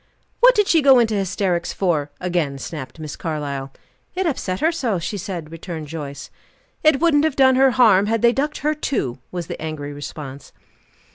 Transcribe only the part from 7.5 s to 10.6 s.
her harm had they ducked her too," was the angry response.